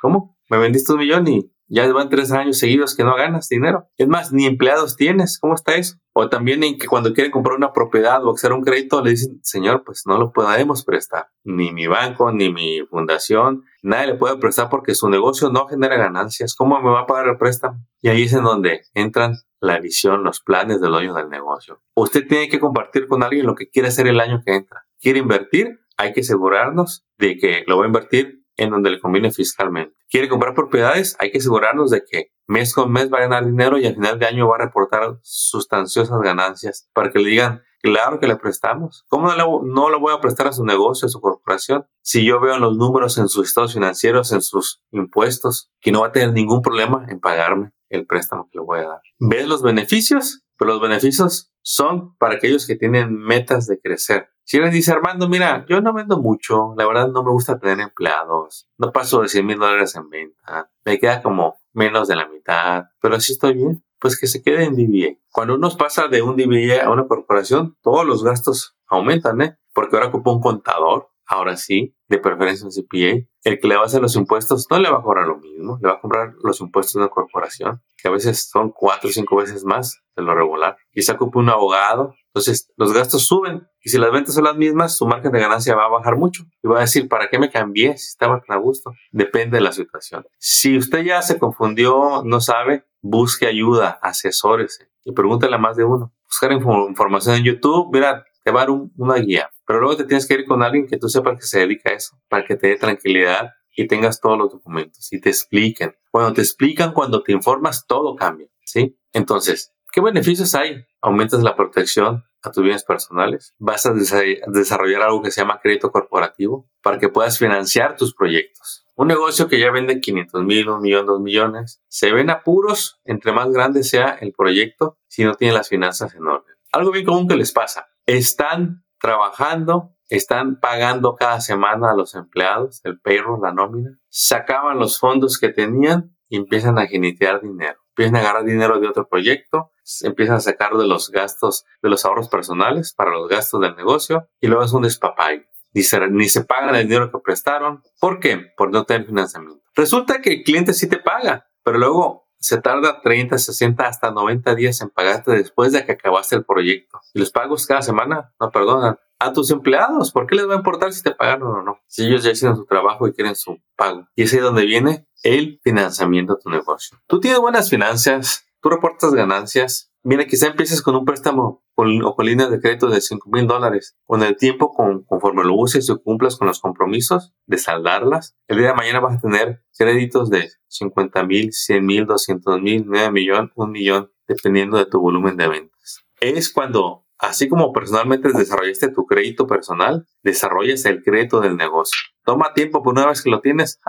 ¿cómo? 0.00 0.38
Me 0.48 0.58
vendiste 0.58 0.92
un 0.92 1.00
millón 1.00 1.26
y 1.26 1.54
ya 1.66 1.90
van 1.92 2.10
tres 2.10 2.30
años 2.30 2.58
seguidos 2.58 2.94
que 2.94 3.04
no 3.04 3.16
ganas 3.16 3.48
dinero. 3.48 3.88
Es 3.96 4.06
más, 4.06 4.32
ni 4.32 4.46
empleados 4.46 4.96
tienes. 4.96 5.38
¿Cómo 5.40 5.54
está 5.54 5.74
eso? 5.74 5.96
O 6.12 6.28
también 6.28 6.62
en 6.62 6.78
que 6.78 6.86
cuando 6.86 7.12
quieren 7.12 7.32
comprar 7.32 7.56
una 7.56 7.72
propiedad 7.72 8.24
o 8.24 8.32
hacer 8.32 8.52
un 8.52 8.62
crédito, 8.62 9.02
le 9.02 9.10
dicen, 9.10 9.40
señor, 9.42 9.82
pues 9.84 10.02
no 10.06 10.18
lo 10.18 10.32
podemos 10.32 10.84
prestar. 10.84 11.28
Ni 11.42 11.72
mi 11.72 11.86
banco, 11.86 12.30
ni 12.30 12.52
mi 12.52 12.80
fundación, 12.88 13.64
nadie 13.82 14.08
le 14.08 14.14
puede 14.14 14.36
prestar 14.36 14.68
porque 14.68 14.94
su 14.94 15.08
negocio 15.08 15.50
no 15.50 15.66
genera 15.66 15.96
ganancias. 15.96 16.54
¿Cómo 16.54 16.80
me 16.80 16.90
va 16.90 17.00
a 17.00 17.06
pagar 17.06 17.28
el 17.28 17.38
préstamo? 17.38 17.78
Y 18.00 18.08
ahí 18.08 18.24
es 18.24 18.34
en 18.34 18.44
donde 18.44 18.82
entran 18.92 19.34
la 19.64 19.80
visión, 19.80 20.22
los 20.22 20.40
planes 20.40 20.80
del 20.80 20.92
dueño 20.92 21.14
del 21.14 21.28
negocio. 21.28 21.82
Usted 21.96 22.26
tiene 22.26 22.48
que 22.48 22.60
compartir 22.60 23.06
con 23.06 23.22
alguien 23.22 23.46
lo 23.46 23.54
que 23.54 23.68
quiere 23.70 23.88
hacer 23.88 24.06
el 24.06 24.20
año 24.20 24.42
que 24.44 24.54
entra. 24.54 24.86
¿Quiere 25.00 25.20
invertir? 25.20 25.80
Hay 25.96 26.12
que 26.12 26.20
asegurarnos 26.20 27.06
de 27.18 27.38
que 27.38 27.64
lo 27.66 27.78
va 27.78 27.84
a 27.84 27.86
invertir 27.86 28.44
en 28.56 28.70
donde 28.70 28.90
le 28.90 29.00
conviene 29.00 29.32
fiscalmente. 29.32 29.96
¿Quiere 30.08 30.28
comprar 30.28 30.54
propiedades? 30.54 31.16
Hay 31.18 31.30
que 31.30 31.38
asegurarnos 31.38 31.90
de 31.90 32.04
que 32.04 32.32
mes 32.46 32.74
con 32.74 32.92
mes 32.92 33.12
va 33.12 33.18
a 33.18 33.22
ganar 33.22 33.46
dinero 33.46 33.78
y 33.78 33.86
al 33.86 33.94
final 33.94 34.18
de 34.18 34.26
año 34.26 34.48
va 34.48 34.56
a 34.56 34.66
reportar 34.66 35.18
sustanciosas 35.22 36.20
ganancias 36.20 36.88
para 36.92 37.10
que 37.10 37.18
le 37.18 37.30
digan, 37.30 37.62
claro 37.84 38.18
que 38.18 38.26
le 38.26 38.36
prestamos. 38.36 39.04
¿Cómo 39.08 39.28
no, 39.28 39.36
le, 39.36 39.44
no 39.70 39.90
lo 39.90 40.00
voy 40.00 40.14
a 40.14 40.20
prestar 40.20 40.46
a 40.46 40.52
su 40.52 40.64
negocio, 40.64 41.04
a 41.04 41.10
su 41.10 41.20
corporación? 41.20 41.84
Si 42.00 42.24
yo 42.24 42.40
veo 42.40 42.54
en 42.54 42.62
los 42.62 42.78
números, 42.78 43.18
en 43.18 43.28
sus 43.28 43.46
estados 43.46 43.74
financieros, 43.74 44.32
en 44.32 44.40
sus 44.40 44.82
impuestos, 44.90 45.70
que 45.82 45.92
no 45.92 46.00
va 46.00 46.06
a 46.06 46.12
tener 46.12 46.32
ningún 46.32 46.62
problema 46.62 47.04
en 47.10 47.20
pagarme 47.20 47.72
el 47.90 48.06
préstamo 48.06 48.48
que 48.50 48.58
le 48.58 48.64
voy 48.64 48.78
a 48.80 48.88
dar. 48.88 49.00
¿Ves 49.18 49.46
los 49.46 49.62
beneficios? 49.62 50.46
Pero 50.56 50.72
los 50.72 50.80
beneficios 50.80 51.52
son 51.60 52.16
para 52.16 52.36
aquellos 52.36 52.66
que 52.66 52.76
tienen 52.76 53.14
metas 53.14 53.66
de 53.66 53.78
crecer. 53.78 54.30
Si 54.44 54.58
les 54.58 54.72
dice 54.72 54.92
Armando, 54.92 55.28
mira, 55.28 55.66
yo 55.68 55.82
no 55.82 55.92
vendo 55.92 56.18
mucho, 56.18 56.74
la 56.78 56.86
verdad 56.86 57.08
no 57.08 57.22
me 57.22 57.32
gusta 57.32 57.58
tener 57.58 57.80
empleados, 57.80 58.68
no 58.78 58.92
paso 58.92 59.22
de 59.22 59.28
100 59.28 59.46
mil 59.46 59.58
dólares 59.58 59.94
en 59.96 60.08
venta, 60.10 60.70
me 60.84 60.98
queda 60.98 61.22
como 61.22 61.60
menos 61.72 62.08
de 62.08 62.16
la 62.16 62.28
mitad, 62.28 62.84
pero 63.00 63.16
así 63.16 63.32
estoy 63.32 63.54
bien, 63.54 63.82
pues 64.04 64.20
que 64.20 64.26
se 64.26 64.42
quede 64.42 64.64
en 64.64 64.74
DBA. 64.74 65.18
Cuando 65.32 65.54
uno 65.54 65.70
pasa 65.78 66.08
de 66.08 66.20
un 66.20 66.36
DBA 66.36 66.84
a 66.84 66.90
una 66.90 67.08
corporación, 67.08 67.78
todos 67.80 68.04
los 68.04 68.22
gastos 68.22 68.76
aumentan, 68.86 69.40
¿eh? 69.40 69.56
Porque 69.72 69.96
ahora 69.96 70.08
ocupa 70.08 70.30
un 70.30 70.42
contador, 70.42 71.08
ahora 71.24 71.56
sí, 71.56 71.96
de 72.06 72.18
preferencia 72.18 72.66
un 72.66 72.70
CPA, 72.70 73.26
el 73.44 73.58
que 73.58 73.66
le 73.66 73.76
va 73.76 73.84
a 73.84 73.86
hacer 73.86 74.02
los 74.02 74.14
impuestos 74.16 74.66
no 74.70 74.78
le 74.78 74.90
va 74.90 74.98
a 74.98 75.02
cobrar 75.02 75.26
lo 75.26 75.38
mismo, 75.38 75.78
le 75.80 75.88
va 75.88 75.94
a 75.94 76.00
comprar 76.02 76.34
los 76.42 76.60
impuestos 76.60 76.92
de 76.92 76.98
una 76.98 77.08
corporación, 77.08 77.80
que 77.96 78.08
a 78.08 78.10
veces 78.10 78.50
son 78.50 78.72
cuatro 78.72 79.08
o 79.08 79.12
cinco 79.14 79.36
veces 79.36 79.64
más 79.64 80.02
de 80.14 80.22
lo 80.22 80.34
regular. 80.34 80.76
Quizá 80.92 81.14
ocupe 81.14 81.38
un 81.38 81.48
abogado, 81.48 82.14
entonces 82.26 82.70
los 82.76 82.92
gastos 82.92 83.26
suben 83.26 83.66
y 83.80 83.88
si 83.88 83.96
las 83.96 84.12
ventas 84.12 84.34
son 84.34 84.44
las 84.44 84.56
mismas, 84.56 84.98
su 84.98 85.06
margen 85.06 85.32
de 85.32 85.40
ganancia 85.40 85.74
va 85.74 85.86
a 85.86 85.88
bajar 85.88 86.16
mucho 86.16 86.44
y 86.62 86.68
va 86.68 86.76
a 86.76 86.80
decir, 86.82 87.08
¿para 87.08 87.30
qué 87.30 87.38
me 87.38 87.50
cambié 87.50 87.96
si 87.96 88.08
estaba 88.08 88.42
tan 88.42 88.58
a 88.58 88.60
gusto? 88.60 88.92
Depende 89.12 89.56
de 89.56 89.62
la 89.62 89.72
situación. 89.72 90.26
Si 90.38 90.76
usted 90.76 91.04
ya 91.04 91.22
se 91.22 91.38
confundió, 91.38 92.22
no 92.22 92.42
sabe, 92.42 92.84
busque 93.04 93.46
ayuda, 93.46 93.98
asesórese 94.02 94.88
y 95.04 95.12
pregúntele 95.12 95.54
a 95.56 95.58
más 95.58 95.76
de 95.76 95.84
uno. 95.84 96.12
Buscar 96.24 96.52
información 96.52 97.36
en 97.36 97.44
YouTube, 97.44 97.90
mira, 97.92 98.24
te 98.42 98.50
va 98.50 98.62
a 98.62 98.66
dar 98.66 98.76
una 98.96 99.14
guía 99.16 99.50
pero 99.66 99.80
luego 99.80 99.96
te 99.96 100.04
tienes 100.04 100.26
que 100.26 100.34
ir 100.34 100.46
con 100.46 100.62
alguien 100.62 100.86
que 100.86 100.98
tú 100.98 101.08
sepas 101.08 101.38
que 101.38 101.46
se 101.46 101.60
dedica 101.60 101.90
a 101.90 101.94
eso, 101.94 102.18
para 102.28 102.44
que 102.44 102.56
te 102.56 102.68
dé 102.68 102.76
tranquilidad 102.76 103.52
y 103.76 103.86
tengas 103.86 104.20
todos 104.20 104.38
los 104.38 104.52
documentos 104.52 105.12
y 105.12 105.20
te 105.20 105.30
expliquen. 105.30 105.96
Cuando 106.10 106.34
te 106.34 106.42
explican, 106.42 106.92
cuando 106.92 107.22
te 107.22 107.32
informas, 107.32 107.86
todo 107.86 108.14
cambia, 108.14 108.48
¿sí? 108.64 108.96
Entonces, 109.12 109.72
¿qué 109.92 110.00
beneficios 110.00 110.54
hay? 110.54 110.84
Aumentas 111.00 111.42
la 111.42 111.56
protección 111.56 112.24
a 112.42 112.50
tus 112.50 112.62
bienes 112.62 112.84
personales. 112.84 113.54
Vas 113.58 113.86
a 113.86 113.94
desarrollar 113.94 115.02
algo 115.02 115.22
que 115.22 115.30
se 115.30 115.40
llama 115.40 115.60
crédito 115.62 115.90
corporativo 115.90 116.68
para 116.82 116.98
que 116.98 117.08
puedas 117.08 117.38
financiar 117.38 117.96
tus 117.96 118.14
proyectos. 118.14 118.83
Un 118.96 119.08
negocio 119.08 119.48
que 119.48 119.58
ya 119.58 119.72
vende 119.72 120.00
500 120.00 120.44
mil, 120.44 120.68
un 120.68 120.80
millón, 120.80 121.06
dos 121.06 121.20
millones, 121.20 121.82
se 121.88 122.12
ven 122.12 122.30
apuros 122.30 123.00
entre 123.04 123.32
más 123.32 123.50
grande 123.50 123.82
sea 123.82 124.10
el 124.20 124.32
proyecto 124.32 124.98
si 125.08 125.24
no 125.24 125.34
tiene 125.34 125.54
las 125.54 125.68
finanzas 125.68 126.14
en 126.14 126.26
orden. 126.26 126.54
Algo 126.70 126.92
bien 126.92 127.04
común 127.04 127.26
que 127.26 127.36
les 127.36 127.52
pasa. 127.52 127.88
Están 128.06 128.84
trabajando, 129.00 129.96
están 130.08 130.60
pagando 130.60 131.16
cada 131.16 131.40
semana 131.40 131.90
a 131.90 131.94
los 131.94 132.14
empleados, 132.14 132.80
el 132.84 133.00
payroll, 133.00 133.42
la 133.42 133.52
nómina, 133.52 133.98
sacaban 134.08 134.78
los 134.78 134.98
fondos 134.98 135.38
que 135.38 135.48
tenían 135.48 136.16
y 136.28 136.36
empiezan 136.36 136.78
a 136.78 136.86
genitear 136.86 137.40
dinero. 137.40 137.80
Empiezan 137.90 138.16
a 138.16 138.20
agarrar 138.20 138.44
dinero 138.44 138.80
de 138.80 138.88
otro 138.88 139.08
proyecto, 139.08 139.70
empiezan 140.02 140.36
a 140.36 140.40
sacar 140.40 140.74
de 140.74 140.86
los 140.86 141.10
gastos, 141.10 141.64
de 141.82 141.90
los 141.90 142.04
ahorros 142.04 142.28
personales 142.28 142.92
para 142.92 143.10
los 143.10 143.28
gastos 143.28 143.60
del 143.60 143.76
negocio 143.76 144.28
y 144.40 144.46
luego 144.46 144.64
es 144.64 144.72
un 144.72 144.82
despapay. 144.82 145.46
Ni 145.74 145.82
se, 145.82 146.00
ni 146.08 146.26
pagan 146.46 146.74
el 146.76 146.88
dinero 146.88 147.10
que 147.10 147.18
prestaron. 147.18 147.82
¿Por 148.00 148.20
qué? 148.20 148.40
Por 148.56 148.70
no 148.70 148.84
tener 148.84 149.06
financiamiento. 149.06 149.62
Resulta 149.74 150.20
que 150.20 150.32
el 150.32 150.42
cliente 150.44 150.72
sí 150.72 150.88
te 150.88 150.98
paga, 150.98 151.48
pero 151.62 151.78
luego 151.78 152.24
se 152.38 152.60
tarda 152.60 153.00
30, 153.00 153.38
60, 153.38 153.86
hasta 153.86 154.10
90 154.10 154.54
días 154.54 154.80
en 154.82 154.90
pagarte 154.90 155.32
después 155.32 155.72
de 155.72 155.84
que 155.84 155.92
acabaste 155.92 156.36
el 156.36 156.44
proyecto. 156.44 157.00
Y 157.14 157.20
los 157.20 157.30
pagos 157.30 157.66
cada 157.66 157.82
semana 157.82 158.34
no 158.38 158.50
perdonan. 158.50 158.98
A 159.18 159.32
tus 159.32 159.50
empleados, 159.50 160.12
¿por 160.12 160.26
qué 160.26 160.34
les 160.34 160.48
va 160.48 160.52
a 160.52 160.58
importar 160.58 160.92
si 160.92 161.02
te 161.02 161.12
pagaron 161.12 161.56
o 161.56 161.62
no? 161.62 161.80
Si 161.86 162.04
ellos 162.04 162.22
ya 162.22 162.32
hicieron 162.32 162.56
su 162.56 162.66
trabajo 162.66 163.08
y 163.08 163.14
quieren 163.14 163.34
su 163.34 163.58
pago. 163.76 164.08
Y 164.14 164.24
es 164.24 164.34
ahí 164.34 164.40
donde 164.40 164.66
viene 164.66 165.08
el 165.22 165.58
financiamiento 165.62 166.34
de 166.34 166.42
tu 166.42 166.50
negocio. 166.50 166.98
Tú 167.06 167.20
tienes 167.20 167.40
buenas 167.40 167.70
finanzas, 167.70 168.44
tú 168.60 168.68
reportas 168.68 169.14
ganancias, 169.14 169.93
Mira, 170.06 170.26
quizá 170.26 170.48
empieces 170.48 170.82
con 170.82 170.96
un 170.96 171.06
préstamo 171.06 171.64
o 171.76 172.14
con 172.14 172.26
líneas 172.26 172.50
de 172.50 172.60
crédito 172.60 172.88
de 172.88 173.00
5 173.00 173.30
mil 173.30 173.46
dólares. 173.46 173.96
Con 174.04 174.22
el 174.22 174.36
tiempo, 174.36 174.70
conforme 175.06 175.44
lo 175.44 175.54
uses 175.54 175.88
y 175.88 175.96
cumplas 176.02 176.36
con 176.36 176.46
los 176.46 176.60
compromisos 176.60 177.32
de 177.46 177.56
saldarlas, 177.56 178.36
el 178.46 178.58
día 178.58 178.68
de 178.68 178.74
mañana 178.74 179.00
vas 179.00 179.16
a 179.16 179.20
tener 179.22 179.64
créditos 179.78 180.28
de 180.28 180.50
50 180.68 181.24
mil, 181.24 181.52
100 181.54 181.86
mil, 181.86 182.04
200 182.04 182.60
mil, 182.60 182.84
9 182.86 183.12
millones, 183.12 183.50
1 183.54 183.72
millón, 183.72 184.12
dependiendo 184.28 184.76
de 184.76 184.84
tu 184.84 185.00
volumen 185.00 185.38
de 185.38 185.48
ventas. 185.48 186.04
Es 186.20 186.52
cuando, 186.52 187.06
así 187.16 187.48
como 187.48 187.72
personalmente 187.72 188.30
desarrollaste 188.30 188.88
tu 188.88 189.06
crédito 189.06 189.46
personal, 189.46 190.06
desarrollas 190.22 190.84
el 190.84 191.02
crédito 191.02 191.40
del 191.40 191.56
negocio. 191.56 191.98
Toma 192.24 192.52
tiempo, 192.52 192.82
por 192.82 192.92
una 192.92 193.06
vez 193.06 193.22
que 193.22 193.30
lo 193.30 193.40
tienes, 193.40 193.80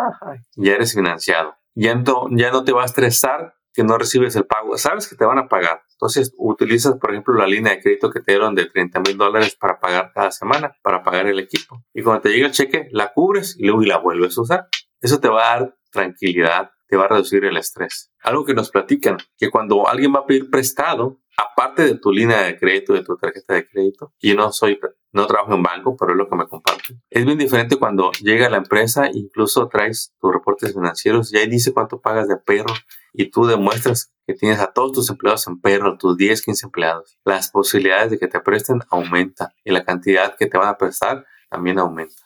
ya 0.56 0.76
eres 0.76 0.94
financiado. 0.94 1.56
Ya 1.74 1.94
no, 1.94 2.28
ya 2.32 2.52
no 2.52 2.64
te 2.64 2.72
va 2.72 2.84
a 2.84 2.86
estresar 2.86 3.56
que 3.74 3.84
no 3.84 3.98
recibes 3.98 4.36
el 4.38 4.46
pago. 4.46 4.78
Sabes 4.78 5.10
que 5.10 5.18
te 5.18 5.26
van 5.26 5.38
a 5.38 5.50
pagar. 5.50 5.82
Entonces 5.96 6.34
utilizas, 6.38 6.96
por 7.00 7.12
ejemplo, 7.12 7.34
la 7.36 7.48
línea 7.48 7.74
de 7.74 7.82
crédito 7.82 8.10
que 8.10 8.20
te 8.20 8.34
dieron 8.34 8.54
de 8.54 8.66
30 8.66 9.00
mil 9.00 9.18
dólares 9.18 9.56
para 9.56 9.80
pagar 9.80 10.12
cada 10.14 10.32
semana, 10.32 10.76
para 10.82 11.04
pagar 11.04 11.28
el 11.28 11.40
equipo. 11.40 11.84
Y 11.94 12.04
cuando 12.04 12.22
te 12.22 12.30
llega 12.30 12.48
el 12.48 12.54
cheque, 12.54 12.90
la 12.92 13.14
cubres 13.14 13.56
y 13.58 13.66
luego 13.66 13.82
la 13.84 13.98
vuelves 13.98 14.38
a 14.38 14.42
usar. 14.42 14.68
Eso 15.02 15.20
te 15.20 15.30
va 15.30 15.54
a 15.54 15.60
dar 15.60 15.78
tranquilidad, 15.92 16.72
te 16.88 16.98
va 16.98 17.06
a 17.06 17.08
reducir 17.08 17.46
el 17.46 17.56
estrés. 17.56 18.12
Algo 18.22 18.44
que 18.44 18.54
nos 18.54 18.72
platican, 18.72 19.18
que 19.38 19.50
cuando 19.50 19.88
alguien 19.88 20.14
va 20.14 20.20
a 20.20 20.26
pedir 20.26 20.50
prestado, 20.50 21.22
aparte 21.38 21.84
de 21.84 21.98
tu 21.98 22.12
línea 22.12 22.42
de 22.42 22.58
crédito, 22.58 22.94
de 22.94 23.04
tu 23.04 23.16
tarjeta 23.16 23.54
de 23.54 23.68
crédito, 23.68 24.14
y 24.20 24.30
yo 24.30 24.36
no 24.36 24.52
soy, 24.52 24.80
no 25.14 25.28
trabajo 25.28 25.54
en 25.54 25.64
banco, 25.64 25.96
pero 25.98 26.12
es 26.12 26.18
lo 26.18 26.28
que 26.28 26.36
me 26.36 26.48
comparten. 26.48 27.02
Es 27.10 27.26
bien 27.26 27.38
diferente 27.38 27.78
cuando 27.78 28.12
llega 28.22 28.50
la 28.50 28.58
empresa, 28.58 29.10
incluso 29.14 29.68
traes 29.70 30.14
tus 30.20 30.34
reportes 30.34 30.74
financieros 30.74 31.34
y 31.34 31.38
ahí 31.38 31.48
dice 31.48 31.74
cuánto 31.74 32.02
pagas 32.02 32.28
de 32.28 32.38
perro 32.38 32.74
y 33.18 33.30
tú 33.30 33.46
demuestras 33.46 34.12
que 34.28 34.34
tienes 34.34 34.60
a 34.60 34.72
todos 34.74 34.92
tus 34.92 35.10
empleados 35.10 35.48
en 35.48 35.60
perro, 35.60 35.98
tus 35.98 36.18
10, 36.18 36.42
15 36.42 36.66
empleados. 36.66 37.18
Las 37.24 37.52
posibilidades 37.52 38.12
de 38.12 38.20
que 38.20 38.28
te 38.28 38.40
presten 38.40 38.80
aumentan 38.90 39.50
y 39.64 39.72
la 39.72 39.84
cantidad 39.84 40.36
que 40.36 40.48
te 40.48 40.58
van 40.58 40.70
a 40.70 40.78
prestar 40.78 41.26
también 41.50 41.80
aumenta. 41.80 42.24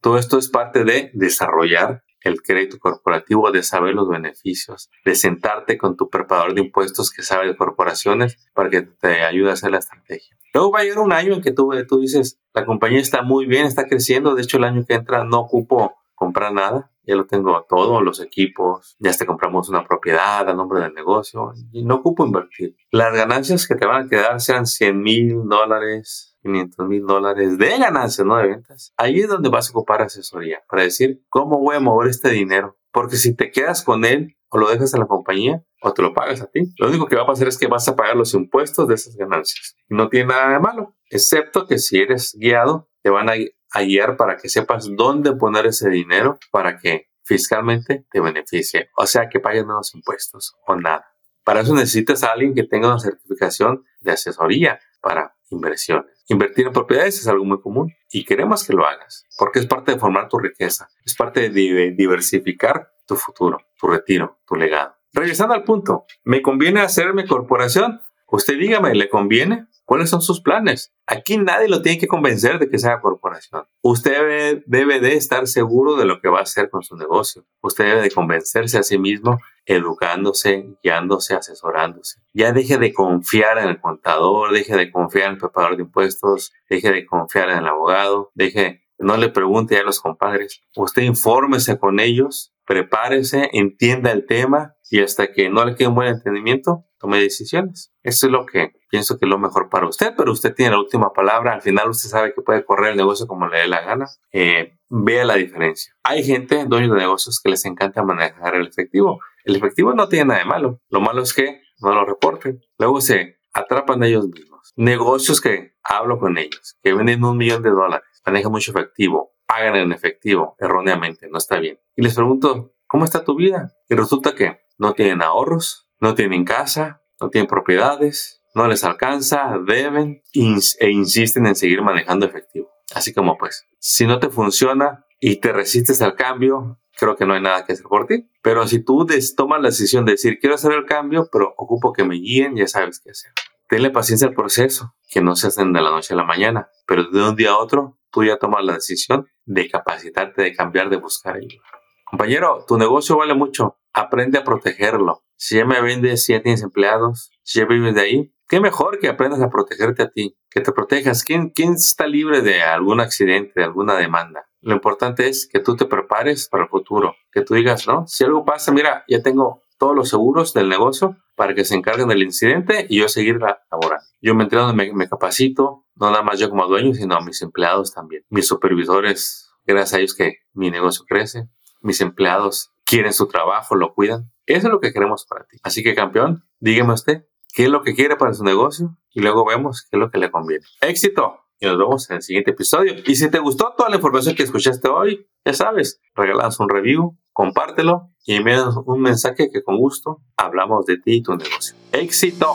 Todo 0.00 0.18
esto 0.18 0.38
es 0.38 0.48
parte 0.48 0.84
de 0.84 1.10
desarrollar 1.14 2.02
el 2.24 2.42
crédito 2.42 2.78
corporativo, 2.78 3.50
de 3.52 3.62
saber 3.62 3.94
los 3.94 4.08
beneficios, 4.08 4.90
de 5.04 5.14
sentarte 5.14 5.76
con 5.76 5.96
tu 5.96 6.08
preparador 6.08 6.54
de 6.54 6.62
impuestos 6.62 7.10
que 7.10 7.22
sabe 7.22 7.46
de 7.46 7.56
corporaciones 7.56 8.38
para 8.54 8.70
que 8.70 8.82
te 8.82 9.22
ayude 9.22 9.50
a 9.50 9.52
hacer 9.52 9.70
la 9.70 9.78
estrategia. 9.78 10.36
Luego 10.54 10.72
va 10.72 10.80
a 10.80 10.82
llegar 10.84 11.00
un 11.00 11.12
año 11.12 11.34
en 11.34 11.42
que 11.42 11.52
tú, 11.52 11.70
tú 11.86 12.00
dices, 12.00 12.40
la 12.54 12.64
compañía 12.64 13.00
está 13.00 13.22
muy 13.22 13.46
bien, 13.46 13.66
está 13.66 13.86
creciendo, 13.86 14.34
de 14.34 14.42
hecho 14.42 14.56
el 14.56 14.64
año 14.64 14.84
que 14.86 14.94
entra 14.94 15.24
no 15.24 15.40
ocupo 15.40 15.96
comprar 16.24 16.52
nada, 16.52 16.90
ya 17.02 17.16
lo 17.16 17.26
tengo 17.26 17.66
todo, 17.68 18.00
los 18.00 18.20
equipos, 18.20 18.96
ya 18.98 19.12
te 19.12 19.26
compramos 19.26 19.68
una 19.68 19.84
propiedad 19.84 20.48
a 20.48 20.54
nombre 20.54 20.80
del 20.80 20.94
negocio 20.94 21.52
y 21.70 21.84
no 21.84 21.96
ocupo 21.96 22.24
invertir. 22.24 22.76
Las 22.90 23.14
ganancias 23.14 23.68
que 23.68 23.74
te 23.74 23.86
van 23.86 24.06
a 24.06 24.08
quedar 24.08 24.40
sean 24.40 24.66
100 24.66 25.02
mil 25.02 25.42
dólares, 25.44 26.38
500 26.42 26.88
mil 26.88 27.04
dólares 27.06 27.58
de 27.58 27.78
ganancias, 27.78 28.26
no 28.26 28.36
de 28.36 28.48
ventas. 28.48 28.94
Ahí 28.96 29.20
es 29.20 29.28
donde 29.28 29.50
vas 29.50 29.68
a 29.68 29.72
ocupar 29.72 30.00
asesoría 30.00 30.62
para 30.68 30.82
decir 30.82 31.22
cómo 31.28 31.58
voy 31.58 31.76
a 31.76 31.80
mover 31.80 32.08
este 32.08 32.30
dinero. 32.30 32.78
Porque 32.90 33.16
si 33.16 33.36
te 33.36 33.50
quedas 33.50 33.82
con 33.82 34.04
él 34.04 34.36
o 34.48 34.58
lo 34.58 34.70
dejas 34.70 34.94
en 34.94 35.00
la 35.00 35.06
compañía 35.06 35.62
o 35.82 35.92
te 35.92 36.00
lo 36.00 36.14
pagas 36.14 36.40
a 36.40 36.46
ti, 36.46 36.72
lo 36.78 36.88
único 36.88 37.06
que 37.06 37.16
va 37.16 37.22
a 37.22 37.26
pasar 37.26 37.48
es 37.48 37.58
que 37.58 37.66
vas 37.66 37.86
a 37.88 37.96
pagar 37.96 38.16
los 38.16 38.32
impuestos 38.32 38.88
de 38.88 38.94
esas 38.94 39.16
ganancias. 39.16 39.76
No 39.88 40.08
tiene 40.08 40.28
nada 40.28 40.52
de 40.52 40.60
malo, 40.60 40.94
excepto 41.10 41.66
que 41.66 41.78
si 41.78 41.98
eres 41.98 42.34
guiado, 42.38 42.88
te 43.02 43.10
van 43.10 43.28
a 43.28 43.34
a 43.74 43.82
guiar 43.82 44.16
para 44.16 44.36
que 44.36 44.48
sepas 44.48 44.88
dónde 44.96 45.34
poner 45.34 45.66
ese 45.66 45.90
dinero 45.90 46.38
para 46.50 46.78
que 46.78 47.08
fiscalmente 47.24 48.06
te 48.10 48.20
beneficie, 48.20 48.90
o 48.96 49.06
sea, 49.06 49.28
que 49.28 49.40
pagues 49.40 49.66
menos 49.66 49.94
impuestos 49.94 50.54
o 50.66 50.76
nada. 50.76 51.06
Para 51.42 51.60
eso 51.60 51.74
necesitas 51.74 52.22
a 52.22 52.32
alguien 52.32 52.54
que 52.54 52.62
tenga 52.62 52.88
una 52.88 52.98
certificación 52.98 53.84
de 54.00 54.12
asesoría 54.12 54.80
para 55.00 55.34
inversiones. 55.50 56.24
Invertir 56.28 56.66
en 56.66 56.72
propiedades 56.72 57.18
es 57.18 57.28
algo 57.28 57.44
muy 57.44 57.60
común 57.60 57.92
y 58.10 58.24
queremos 58.24 58.66
que 58.66 58.72
lo 58.72 58.86
hagas 58.86 59.26
porque 59.38 59.58
es 59.58 59.66
parte 59.66 59.92
de 59.92 59.98
formar 59.98 60.28
tu 60.28 60.38
riqueza, 60.38 60.88
es 61.04 61.14
parte 61.14 61.50
de 61.50 61.92
diversificar 61.96 62.90
tu 63.06 63.16
futuro, 63.16 63.58
tu 63.78 63.88
retiro, 63.88 64.38
tu 64.46 64.54
legado. 64.54 64.94
Regresando 65.12 65.54
al 65.54 65.64
punto, 65.64 66.06
¿me 66.24 66.42
conviene 66.42 66.80
hacerme 66.80 67.26
corporación? 67.26 68.00
Usted 68.28 68.58
dígame, 68.58 68.94
¿le 68.94 69.08
conviene? 69.08 69.66
¿Cuáles 69.84 70.08
son 70.08 70.22
sus 70.22 70.40
planes? 70.40 70.94
Aquí 71.06 71.36
nadie 71.36 71.68
lo 71.68 71.82
tiene 71.82 71.98
que 71.98 72.06
convencer 72.06 72.58
de 72.58 72.70
que 72.70 72.78
sea 72.78 73.00
corporación. 73.00 73.64
Usted 73.82 74.62
debe, 74.66 75.00
de 75.00 75.14
estar 75.14 75.46
seguro 75.46 75.96
de 75.96 76.06
lo 76.06 76.20
que 76.20 76.28
va 76.28 76.38
a 76.38 76.42
hacer 76.42 76.70
con 76.70 76.82
su 76.82 76.96
negocio. 76.96 77.44
Usted 77.60 77.84
debe 77.84 78.02
de 78.02 78.10
convencerse 78.10 78.78
a 78.78 78.82
sí 78.82 78.98
mismo, 78.98 79.38
educándose, 79.66 80.66
guiándose, 80.82 81.34
asesorándose. 81.34 82.20
Ya 82.32 82.52
deje 82.52 82.78
de 82.78 82.94
confiar 82.94 83.58
en 83.58 83.68
el 83.68 83.80
contador, 83.80 84.52
deje 84.52 84.74
de 84.76 84.90
confiar 84.90 85.26
en 85.26 85.32
el 85.32 85.38
preparador 85.38 85.76
de 85.76 85.82
impuestos, 85.82 86.52
deje 86.70 86.90
de 86.90 87.04
confiar 87.04 87.50
en 87.50 87.58
el 87.58 87.66
abogado, 87.66 88.30
deje, 88.34 88.84
no 88.98 89.18
le 89.18 89.28
pregunte 89.28 89.76
a 89.76 89.82
los 89.82 90.00
compadres. 90.00 90.62
Usted 90.76 91.02
infórmese 91.02 91.78
con 91.78 92.00
ellos, 92.00 92.54
prepárese, 92.66 93.50
entienda 93.52 94.12
el 94.12 94.24
tema 94.24 94.76
y 94.90 95.00
hasta 95.00 95.32
que 95.32 95.50
no 95.50 95.64
le 95.64 95.74
quede 95.74 95.88
un 95.88 95.94
buen 95.94 96.08
entendimiento, 96.08 96.86
tome 97.04 97.20
decisiones. 97.20 97.92
Eso 98.02 98.26
es 98.26 98.32
lo 98.32 98.46
que 98.46 98.72
pienso 98.88 99.18
que 99.18 99.26
es 99.26 99.30
lo 99.30 99.38
mejor 99.38 99.68
para 99.68 99.86
usted, 99.86 100.14
pero 100.16 100.32
usted 100.32 100.54
tiene 100.54 100.72
la 100.72 100.78
última 100.78 101.12
palabra. 101.12 101.52
Al 101.52 101.60
final 101.60 101.90
usted 101.90 102.08
sabe 102.08 102.32
que 102.32 102.40
puede 102.40 102.64
correr 102.64 102.92
el 102.92 102.96
negocio 102.96 103.26
como 103.26 103.46
le 103.46 103.58
dé 103.58 103.68
la 103.68 103.82
gana. 103.82 104.06
Eh, 104.32 104.78
vea 104.88 105.26
la 105.26 105.34
diferencia. 105.34 105.94
Hay 106.02 106.24
gente, 106.24 106.64
dueños 106.64 106.92
de 106.92 106.98
negocios, 106.98 107.40
que 107.42 107.50
les 107.50 107.62
encanta 107.66 108.02
manejar 108.02 108.54
el 108.54 108.66
efectivo. 108.66 109.20
El 109.44 109.56
efectivo 109.56 109.92
no 109.92 110.08
tiene 110.08 110.26
nada 110.26 110.40
de 110.40 110.46
malo. 110.46 110.80
Lo 110.88 111.02
malo 111.02 111.22
es 111.22 111.34
que 111.34 111.60
no 111.82 111.92
lo 111.92 112.06
reporten. 112.06 112.62
Luego 112.78 113.02
se 113.02 113.36
atrapan 113.52 114.02
ellos 114.02 114.26
mismos. 114.28 114.72
Negocios 114.76 115.42
que 115.42 115.74
hablo 115.82 116.18
con 116.18 116.38
ellos, 116.38 116.78
que 116.82 116.94
venden 116.94 117.22
un 117.22 117.36
millón 117.36 117.62
de 117.62 117.70
dólares, 117.70 118.08
manejan 118.24 118.50
mucho 118.50 118.70
efectivo, 118.70 119.34
pagan 119.46 119.76
en 119.76 119.92
efectivo 119.92 120.56
erróneamente, 120.58 121.28
no 121.30 121.36
está 121.36 121.58
bien. 121.58 121.78
Y 121.94 122.02
les 122.02 122.14
pregunto, 122.14 122.72
¿cómo 122.86 123.04
está 123.04 123.24
tu 123.24 123.36
vida? 123.36 123.74
Y 123.90 123.94
resulta 123.94 124.34
que 124.34 124.60
no 124.78 124.94
tienen 124.94 125.22
ahorros, 125.22 125.84
no 126.04 126.14
tienen 126.14 126.44
casa, 126.44 127.00
no 127.18 127.30
tienen 127.30 127.48
propiedades, 127.48 128.42
no 128.54 128.68
les 128.68 128.84
alcanza, 128.84 129.58
deben 129.66 130.22
e 130.34 130.90
insisten 130.90 131.46
en 131.46 131.56
seguir 131.56 131.80
manejando 131.80 132.26
efectivo. 132.26 132.68
Así 132.94 133.14
como 133.14 133.38
pues, 133.38 133.66
si 133.78 134.06
no 134.06 134.18
te 134.18 134.28
funciona 134.28 135.06
y 135.18 135.36
te 135.36 135.50
resistes 135.54 136.02
al 136.02 136.14
cambio, 136.14 136.78
creo 136.98 137.16
que 137.16 137.24
no 137.24 137.32
hay 137.32 137.40
nada 137.40 137.64
que 137.64 137.72
hacer 137.72 137.86
por 137.86 138.06
ti. 138.06 138.28
Pero 138.42 138.68
si 138.68 138.84
tú 138.84 139.06
tomas 139.34 139.62
la 139.62 139.68
decisión 139.70 140.04
de 140.04 140.12
decir, 140.12 140.38
quiero 140.38 140.56
hacer 140.56 140.72
el 140.72 140.84
cambio, 140.84 141.26
pero 141.32 141.54
ocupo 141.56 141.94
que 141.94 142.04
me 142.04 142.16
guíen, 142.16 142.54
ya 142.54 142.68
sabes 142.68 143.00
qué 143.02 143.10
hacer. 143.10 143.32
Tenle 143.70 143.88
paciencia 143.88 144.28
al 144.28 144.34
proceso, 144.34 144.94
que 145.10 145.22
no 145.22 145.34
se 145.36 145.46
hacen 145.46 145.72
de 145.72 145.80
la 145.80 145.90
noche 145.90 146.12
a 146.12 146.18
la 146.18 146.24
mañana, 146.24 146.68
pero 146.86 147.04
de 147.04 147.22
un 147.26 147.34
día 147.34 147.52
a 147.52 147.58
otro 147.58 147.98
tú 148.10 148.24
ya 148.24 148.36
tomas 148.36 148.62
la 148.62 148.74
decisión 148.74 149.26
de 149.46 149.70
capacitarte, 149.70 150.42
de 150.42 150.54
cambiar, 150.54 150.90
de 150.90 150.98
buscar 150.98 151.36
ayuda. 151.36 151.64
Compañero, 152.04 152.62
tu 152.68 152.76
negocio 152.76 153.16
vale 153.16 153.32
mucho, 153.32 153.78
aprende 153.94 154.38
a 154.38 154.44
protegerlo. 154.44 155.24
Si 155.36 155.56
ya 155.56 155.64
me 155.64 155.80
vendes, 155.80 156.24
si 156.24 156.32
ya 156.32 156.42
tienes 156.42 156.62
empleados, 156.62 157.30
si 157.42 157.60
ya 157.60 157.66
vives 157.66 157.94
de 157.94 158.00
ahí, 158.00 158.34
qué 158.48 158.60
mejor 158.60 158.98
que 158.98 159.08
aprendas 159.08 159.40
a 159.40 159.50
protegerte 159.50 160.02
a 160.02 160.10
ti, 160.10 160.36
que 160.50 160.60
te 160.60 160.72
protejas. 160.72 161.24
¿Quién, 161.24 161.50
¿Quién 161.50 161.74
está 161.74 162.06
libre 162.06 162.42
de 162.42 162.62
algún 162.62 163.00
accidente, 163.00 163.52
de 163.56 163.64
alguna 163.64 163.96
demanda? 163.96 164.46
Lo 164.60 164.74
importante 164.74 165.28
es 165.28 165.48
que 165.50 165.60
tú 165.60 165.76
te 165.76 165.86
prepares 165.86 166.48
para 166.48 166.64
el 166.64 166.70
futuro, 166.70 167.14
que 167.32 167.42
tú 167.42 167.54
digas, 167.54 167.86
¿no? 167.86 168.06
Si 168.06 168.24
algo 168.24 168.44
pasa, 168.44 168.72
mira, 168.72 169.04
ya 169.08 169.22
tengo 169.22 169.62
todos 169.78 169.94
los 169.94 170.08
seguros 170.08 170.54
del 170.54 170.68
negocio 170.68 171.16
para 171.36 171.54
que 171.54 171.64
se 171.64 171.74
encarguen 171.74 172.08
del 172.08 172.22
incidente 172.22 172.86
y 172.88 173.00
yo 173.00 173.08
seguir 173.08 173.38
laborando. 173.40 174.04
Yo 174.20 174.34
me 174.34 174.44
entreno, 174.44 174.72
me, 174.72 174.92
me 174.92 175.08
capacito, 175.08 175.84
no 175.96 176.10
nada 176.10 176.22
más 176.22 176.38
yo 176.38 176.48
como 176.48 176.66
dueño, 176.66 176.94
sino 176.94 177.16
a 177.16 177.20
mis 177.20 177.42
empleados 177.42 177.92
también. 177.92 178.22
Mis 178.30 178.46
supervisores, 178.46 179.50
gracias 179.64 179.94
a 179.94 179.98
ellos 179.98 180.14
que 180.14 180.38
mi 180.52 180.70
negocio 180.70 181.04
crece. 181.06 181.48
Mis 181.80 182.00
empleados 182.00 182.73
quieren 182.94 183.12
su 183.12 183.26
trabajo, 183.26 183.74
lo 183.74 183.92
cuidan. 183.92 184.30
Eso 184.46 184.68
es 184.68 184.72
lo 184.72 184.78
que 184.78 184.92
queremos 184.92 185.26
para 185.28 185.44
ti. 185.46 185.56
Así 185.64 185.82
que 185.82 185.96
campeón, 185.96 186.44
dígame 186.60 186.92
usted 186.92 187.24
qué 187.52 187.64
es 187.64 187.68
lo 187.68 187.82
que 187.82 187.94
quiere 187.94 188.14
para 188.14 188.32
su 188.34 188.44
negocio 188.44 188.96
y 189.10 189.20
luego 189.20 189.44
vemos 189.44 189.82
qué 189.90 189.96
es 189.96 190.00
lo 190.00 190.10
que 190.12 190.18
le 190.18 190.30
conviene. 190.30 190.64
Éxito 190.80 191.40
y 191.58 191.66
nos 191.66 191.76
vemos 191.76 192.08
en 192.10 192.16
el 192.16 192.22
siguiente 192.22 192.52
episodio. 192.52 192.94
Y 193.04 193.16
si 193.16 193.28
te 193.30 193.40
gustó 193.40 193.74
toda 193.76 193.90
la 193.90 193.96
información 193.96 194.36
que 194.36 194.44
escuchaste 194.44 194.88
hoy, 194.88 195.26
ya 195.44 195.54
sabes, 195.54 196.00
regalas 196.14 196.60
un 196.60 196.68
review, 196.68 197.18
compártelo 197.32 198.10
y 198.24 198.36
envíanos 198.36 198.76
un 198.86 199.00
mensaje 199.00 199.50
que 199.52 199.64
con 199.64 199.76
gusto 199.76 200.22
hablamos 200.36 200.86
de 200.86 200.98
ti 200.98 201.16
y 201.16 201.22
tu 201.22 201.34
negocio. 201.34 201.74
Éxito. 201.90 202.54